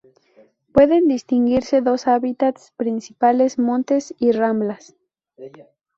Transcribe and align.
Pueden 0.73 1.07
distinguirse 1.07 1.81
dos 1.81 2.07
hábitats 2.07 2.71
principales, 2.75 3.59
montes 3.59 4.15
y 4.17 4.31
ramblas. 4.31 4.95